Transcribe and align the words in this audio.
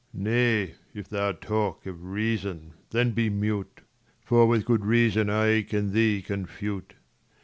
Nay, 0.13 0.73
if 0.95 1.07
thou 1.09 1.31
talk 1.33 1.85
of 1.85 2.03
reason, 2.03 2.73
then 2.89 3.11
be 3.11 3.29
mute; 3.29 3.81
For 4.25 4.47
with 4.47 4.65
good 4.65 4.83
reason 4.83 5.29
I 5.29 5.61
can 5.61 5.93
thee 5.93 6.23
confute. 6.23 6.95